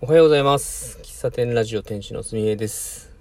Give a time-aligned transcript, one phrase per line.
[0.00, 0.98] おはようございます。
[1.02, 3.12] 喫茶店ラジオ店主のすみえです。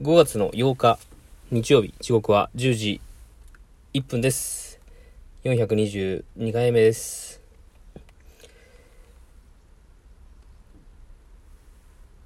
[0.00, 1.00] 5月の8日、
[1.50, 3.00] 日曜日、時刻は10時
[3.92, 4.78] 1分です。
[5.42, 7.40] 422回目です。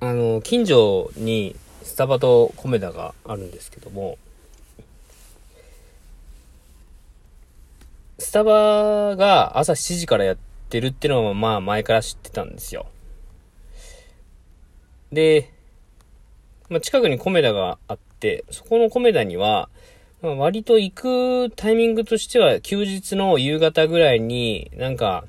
[0.01, 4.19] あの、近所にスタバとコメダがあるんですけども、
[8.19, 10.37] スタバが朝7時からやっ
[10.69, 12.87] てるっていうのはまあ前から知ってたんですよ。
[15.13, 15.53] で、
[16.69, 19.69] まあ、近くにコメダがあって、そこのコメダには、
[20.23, 25.25] まあ、割と行くタイミングとしては休日の夕方ぐらいになんか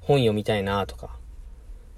[0.00, 1.16] 本読みたいなとか、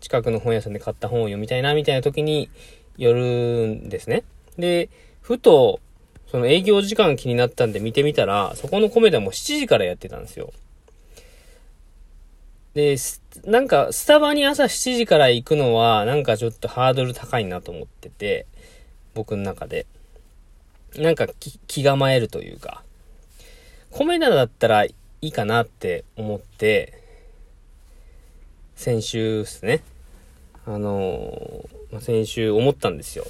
[0.01, 2.51] 近くの本屋さんで買った本を読みたいなみたいな時に
[2.97, 4.25] 寄るんですね。
[4.59, 5.81] で、ふと
[6.29, 10.53] その営業時間気になったんで見てみたら、そこのコメダも7時からやってたんですよ。
[12.75, 12.97] で、
[13.45, 18.47] なんか、スタバに朝7時から行くのは、なんかちょっとハードル高いなと思ってて、
[19.15, 19.87] 僕の中で。
[20.97, 21.27] なんか
[21.67, 22.83] 気、構えるというか、
[23.91, 26.98] コメダだったらいいかなって思って、
[28.75, 29.83] 先週ですね。
[30.65, 33.25] あのー、先週思ったんですよ。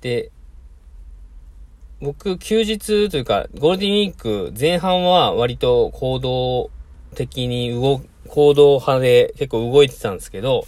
[0.00, 0.30] で、
[2.00, 6.70] 僕、休日というか、ゴールデンウィーク前半は割と行動
[7.14, 10.64] 的に動、行動派で結構動いてたんですけど、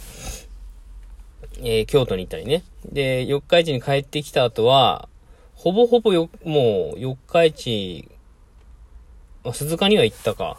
[1.59, 2.63] えー、京都に行ったりね。
[2.85, 5.07] で、四日市に帰ってきた後は、
[5.55, 8.09] ほぼほぼよ、もう、四日市、
[9.43, 10.57] ま、鈴鹿には行ったか。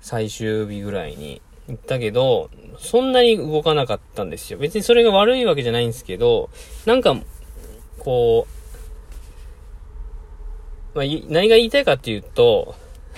[0.00, 4.58] 最終日ぐらいに行ったけど、そんなに動かなかったんですよ。
[4.58, 6.50] 別にそれが悪いわけじゃないんですけど、
[6.86, 7.16] なんか、
[7.98, 8.46] こ
[10.94, 12.74] う、まあ、何が言いたいかっていうと、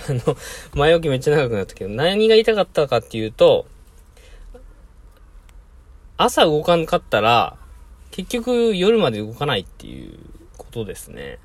[0.09, 0.37] あの、
[0.73, 3.65] 前置きめっちゃ長くなったけど、何が言いたかったかっていうと、
[6.17, 7.57] 朝動かんかったら、
[8.11, 10.19] 結局夜まで動かないっていう
[10.57, 11.39] ことですね。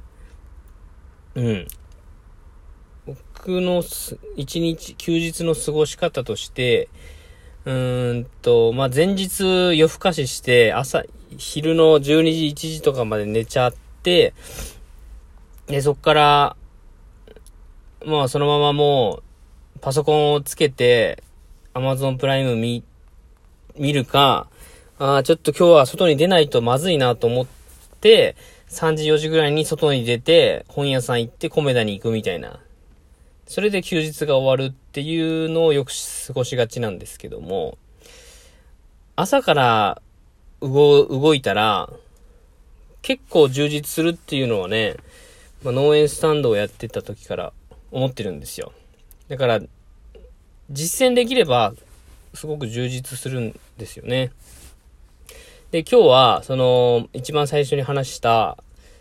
[1.34, 1.66] うん。
[3.06, 3.82] 僕の
[4.36, 6.88] 一日、休日の過ごし方として、
[7.64, 11.04] うーんと、まあ、前日夜更かしして、朝、
[11.38, 14.34] 昼の12時、1時とかまで寝ちゃって、
[15.66, 16.56] で、そっから、
[18.06, 19.20] まあそのままも
[19.76, 21.24] う、パソコンをつけて、
[21.74, 22.84] Amazon プライム見、
[23.76, 24.46] 見るか、
[25.00, 27.46] ああ、ちょっと今日は外に出ないとまずいなと思っ
[28.00, 28.36] て、
[28.68, 32.60] 3時4時ぐらいに外に出て、本屋さん行ってコメダに行くみたいな。
[33.48, 35.90] それで休日が終わるっていうのをよく
[36.28, 37.76] 過ごしがちなんですけども、
[39.16, 40.02] 朝から
[40.60, 41.90] 動、動いたら、
[43.02, 44.94] 結構充実するっていうのはね、
[45.64, 47.52] まあ、農園スタンドをやってた時から
[47.90, 48.72] 思ってるんですよ。
[49.28, 49.60] だから、
[50.70, 51.74] 実践できれば、
[52.34, 54.32] すごく充実するんですよね。
[55.70, 58.56] で、今日は、その、一番最初に話した、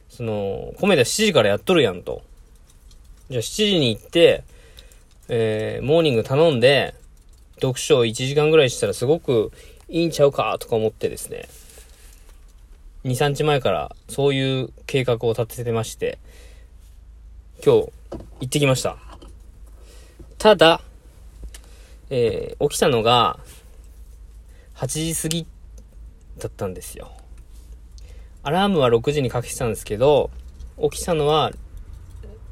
[0.10, 2.22] その、コメダ7時からやっとるやんと。
[3.30, 4.44] じゃあ7時に行って、
[5.28, 6.94] えー、モーニング頼んで、
[7.56, 9.52] 読書を1時間ぐらいしたらすごく
[9.90, 11.48] いいんちゃうかとか思ってですね。
[13.06, 16.20] 2、3日前からそういう計画を立ててまして、
[17.64, 17.92] 今日
[18.40, 18.98] 行ってきました。
[20.38, 20.82] ただ、
[22.10, 23.40] えー、起きたのが
[24.76, 25.48] 8時過ぎ
[26.38, 27.12] だったんですよ。
[28.44, 30.30] アラームは6時にかけてたんですけど、
[30.92, 31.52] 起きたのは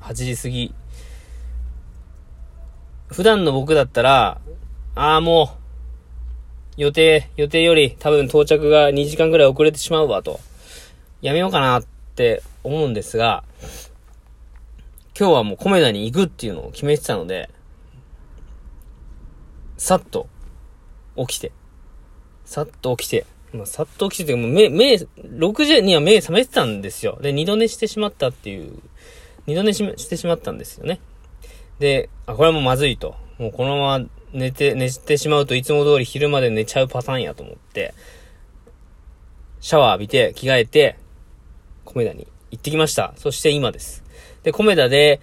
[0.02, 0.74] 8時過ぎ。
[3.08, 4.42] 普段の僕だったら、
[4.96, 5.56] ああも
[6.78, 10.40] う、予定、予定より多分到着が2時間ぐらい遅れてしまうわと、
[11.22, 11.84] やめようかなっ
[12.16, 13.44] て思うんですが、
[15.18, 17.50] 今日はもうコメダに行くっていうのを決めてたので、
[19.78, 20.28] さっと
[21.16, 21.51] 起きて、
[22.46, 27.19] さっと起きて、まあ、さっと起きてて、もう目、目、6時には目覚めてたんですよ。
[27.22, 28.79] で、二度寝してしまったっていう、
[29.46, 31.00] 二度寝ししてしまったんですよね。
[31.78, 33.16] で、あ、これはもうまずいと。
[33.38, 37.94] もうこのまま寝て、寝てしまうといつも通り昼まで寝ちゃうパターンやと思って、
[39.59, 40.98] シャワー浴びて、着替えて、
[41.86, 43.13] コメダに行ってきました。
[43.18, 44.04] そして今です。
[44.44, 45.22] で、コメダで、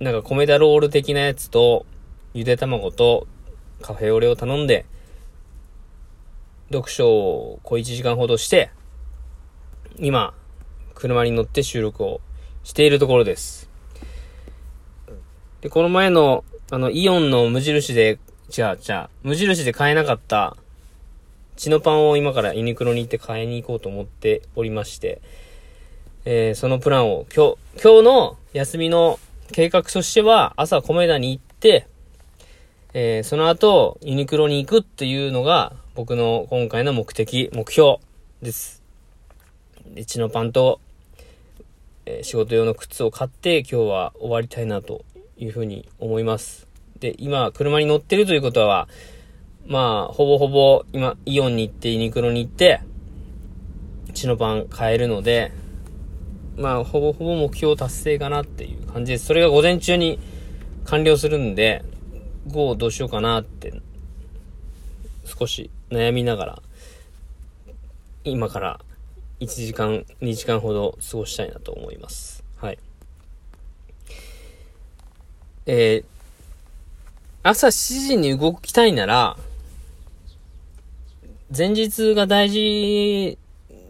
[0.00, 1.86] なんかコメダロール的なやつと、
[2.34, 3.26] ゆで卵と
[3.82, 4.84] カフェオレを頼んで、
[6.72, 8.70] 読書を小1時間ほどして、
[9.98, 10.34] 今、
[10.94, 12.20] 車に乗って収録を
[12.64, 13.70] しているところです。
[15.60, 18.18] で、この前の、あの、イオンの無印で、
[18.56, 20.56] 違う、違う、無印で買えなかった、
[21.56, 25.20] 血のパンを今からユニクロに行って買いに行こうと思っておりまして、
[26.26, 29.18] えー、そのプランを今日、今日の休みの
[29.52, 31.86] 計画としては、朝コメダに行って、
[32.92, 38.00] えー、その後、ユニクロに行くっていうのが、僕の今回の目的、目標
[38.42, 38.82] です。
[39.94, 40.80] で、チノパンと、
[42.04, 45.06] えー、仕事用の靴を買って今日は終わりたいなと
[45.38, 46.68] いうふうに思います。
[46.98, 48.88] で、今、車に乗ってるということは、
[49.66, 52.82] まあ、ほぼほぼ、今、イオンに行って、ユニクロに行って、
[54.12, 55.52] チノパン買えるので、
[56.60, 59.24] まあ、ほぼほぼ目標達成かなっていう感じです。
[59.24, 60.18] それが午前中に
[60.84, 61.82] 完了するんで、
[62.48, 63.80] 午後どうしようかなって、
[65.24, 66.62] 少し悩みながら、
[68.24, 68.80] 今から
[69.40, 72.44] 1時間、2時間ほど過ごしたいなと思います。
[72.58, 72.78] はい。
[75.64, 76.04] えー、
[77.42, 79.38] 朝7時に動きたいなら、
[81.56, 83.38] 前日が大事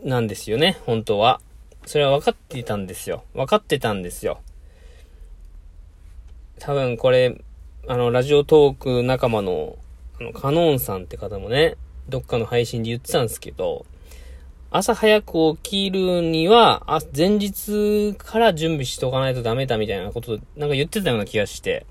[0.04, 1.40] なんですよね、本当は。
[1.86, 3.24] それは分かっていたんですよ。
[3.34, 4.40] 分かってたんですよ。
[6.58, 7.40] 多分これ、
[7.88, 9.78] あの、ラジオトーク仲間の、
[10.20, 11.76] あの、カノンさんって方もね、
[12.08, 13.86] どっかの配信で言ってたんですけど、
[14.70, 21.86] 朝早く起きるには、あ、前日から準備しておかないとダメだみたいなこと、なんか言ってたような気がして、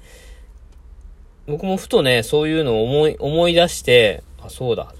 [1.47, 4.93] 僕もふとね、そういうのを思い、思い出して、あ、そうだ。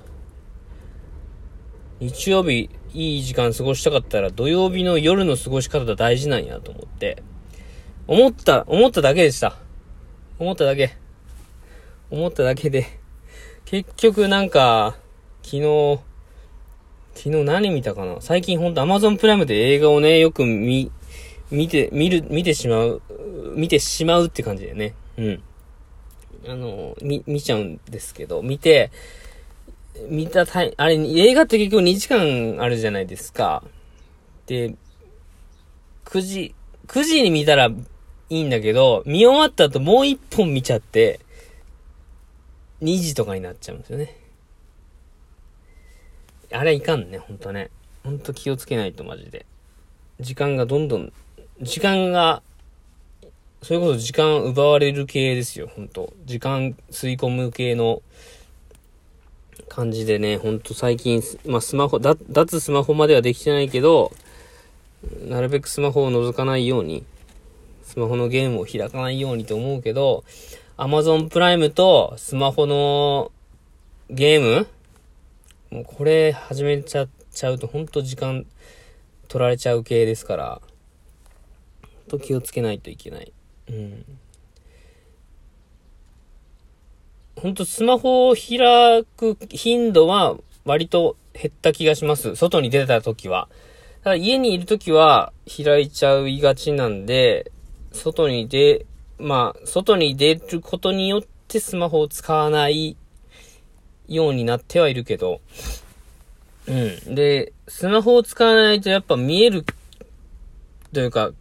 [1.99, 7.21] 日曜日、いい時間過ごしたかったら、土曜日の夜の過ごし方大事なんやと思って、
[8.07, 9.57] 思った、思っただけでした。
[10.39, 10.95] 思っただけ。
[12.09, 12.87] 思っただけで。
[13.65, 14.95] 結局なんか、
[15.43, 15.99] 昨日、
[17.13, 18.17] 昨日何見たかな？
[18.21, 20.89] 最近ほんと Amazon プライムで映画をね、よく見、
[21.51, 23.01] 見て、見る、見てしまう、
[23.55, 24.93] 見てしまうって感じでね。
[25.17, 25.43] うん。
[26.47, 28.91] あの、見、見ちゃうんですけど、見て、
[30.07, 33.63] 見たタイ、あれ、映画って結局2時間あるじゃないですか。
[34.45, 34.75] で、
[36.05, 36.55] 9時、
[36.87, 37.75] 9時に見たらい
[38.29, 41.19] いんだけど、見終わった後もう1本見ちゃって、
[42.81, 44.15] 2時とかになっちゃうんですよね。
[46.51, 47.69] あれいかんね、ほんとね。
[48.03, 49.45] ほんと気をつけないとマジで。
[50.19, 51.13] 時間がどんどん、
[51.61, 52.41] 時間が
[53.61, 56.13] それこそ時間奪われる系ですよ、ほんと。
[56.25, 58.01] 時間吸い込む系の
[59.69, 64.11] 感じでね、ほんと最近、まあ、スマホ、脱スマホまではできてないけど、
[65.27, 67.05] なるべくスマホを覗かないように、
[67.83, 70.23] スマホのゲームを開かないようにと思うけど、
[70.77, 73.31] Amazon プライムとスマホの
[74.09, 74.67] ゲーム
[75.71, 78.45] もうこれ始めちゃちゃうとほんと時間
[79.27, 80.61] 取られちゃう系ですから、
[82.07, 83.31] と気をつけないといけない。
[83.69, 84.05] うん。
[87.39, 92.35] ほんとスマホを開く頻度は割と減った気がします。
[92.35, 93.47] 外に出た時は。
[94.03, 97.51] ただ家にいる時は開いちゃいがちなんで、
[97.93, 98.85] 外に出、
[99.17, 102.97] まあ、外に出ることによってスマホを使わない
[104.09, 105.39] ようになってはいるけど、
[106.67, 106.71] う
[107.11, 107.15] ん。
[107.15, 109.63] で、スマホを使わないとやっぱ見える
[110.93, 111.31] というか、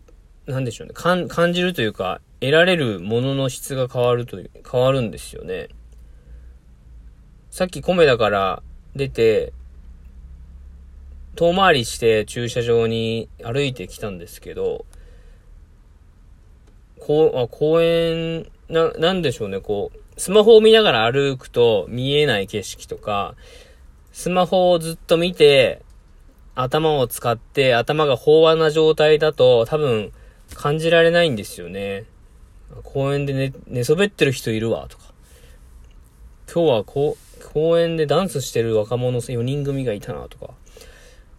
[0.46, 0.94] なんでしょうね。
[0.94, 5.68] 感じるというか、得られるものの質が変わるという、変わるんですよね。
[7.50, 8.62] さっき米だから
[8.94, 9.52] 出て、
[11.34, 14.84] 遠回りして駐車場に歩いてきたんですけど、
[17.00, 23.34] こう、あ、公園、な、なんでしょうね、こう、スマホを見ながら歩くと見えない景色とか、
[24.12, 25.82] スマホをずっと見て、
[26.54, 30.12] 頭を使って頭が飽和な状態だと多分
[30.54, 32.04] 感じられないんですよね。
[32.82, 35.04] 公園で寝、寝そべってる人いるわ、とか。
[36.52, 40.54] 今日はこう、公園でダンスしてる若者4人組がいたな、とか。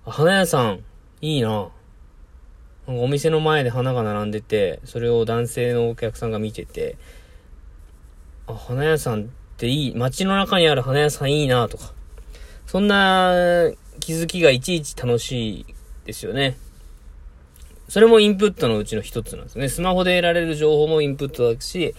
[0.06, 0.84] 花屋さん、
[1.22, 1.70] いいな。
[2.88, 6.98] お店の前で花が並んでて、それを男性のお客さんが見てて、
[8.48, 9.26] あ、花屋さんっ
[9.58, 11.94] ていい、街の中にある花屋さんいいな、とか。
[12.66, 15.66] そんな気づきがいちいち楽しい
[16.06, 16.58] ですよね。
[17.90, 19.70] それもインプットのうちの一つなんですね。
[19.70, 21.96] スマホで得られる情報もインプットだし、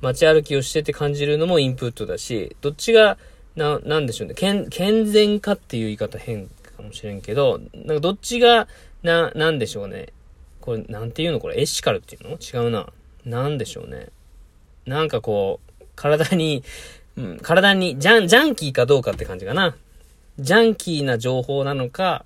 [0.00, 3.18] 街歩きをしてて感じるのもインプットだし、どっちが、
[3.56, 4.34] な、なんでしょうね。
[4.34, 8.68] 健、健全かっていう言い方変かもしれんけど、なんかどっちが、
[9.02, 10.08] な、なんでしょうね。
[10.60, 12.38] これ、なんていうのこれ、エシカルっていうの？
[12.38, 12.88] 違うな。
[13.24, 14.08] なんでしょうね。
[14.86, 16.62] なんかこう、体に、
[17.16, 19.76] うん、体に、ジャン、ジャンキーかどうかって感じかな。
[20.38, 22.24] ジャンキーな情報なのか、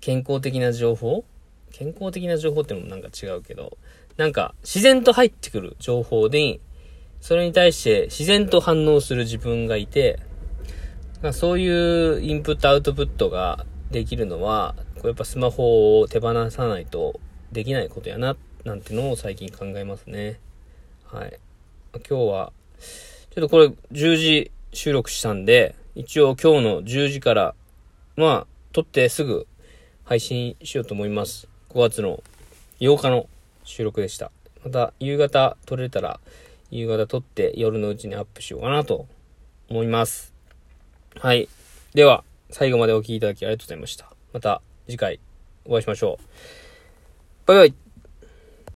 [0.00, 1.24] 健康的な情報？
[1.70, 3.76] 健康的な情報ってのもなんか違うけど、
[4.16, 6.58] なんか自然と入ってくる情報で、
[7.20, 10.18] それに対して自然と反応する自分がいて、
[11.32, 17.20] そういうインプットアウトプットができるのは、こうやっぱスマホを手放さないと
[17.52, 20.38] できないことやな、なんてのを最近考えますね。
[21.04, 21.38] はい。
[21.94, 22.52] 今日は
[23.30, 27.54] ちょっとこれ10時収録したんで、一応今日の10時から、
[28.16, 29.46] まあ、撮ってすぐ
[30.04, 31.48] 配信しようと思います。
[31.70, 32.22] 5月の
[32.80, 33.28] 8日の
[33.64, 34.30] 収録でした。
[34.64, 36.20] また夕方撮れたら、
[36.70, 39.06] 夕方撮って夜のうちにアップしようかなと
[39.68, 40.34] 思います。
[41.16, 41.48] はい。
[41.94, 44.12] では、最後までお聴きいただきありがとうございました。
[44.32, 45.20] また次回
[45.64, 46.24] お会いしましょう。
[47.46, 47.87] バイバイ